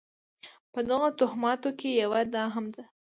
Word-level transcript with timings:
په 0.73 0.79
دغو 0.89 1.09
توهماتو 1.19 1.69
کې 1.79 1.89
یوه 2.01 2.19
دا 2.33 2.43
هم 2.53 2.65
ده. 2.75 2.83